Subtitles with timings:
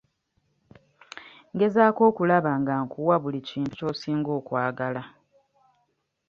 [1.53, 5.03] Ngezaako okulaba nga nkuwa buli kintu ky'osinga okwagala.